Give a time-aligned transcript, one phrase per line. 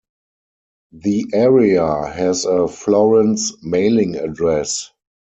[0.93, 4.89] The area has a Florence mailing address.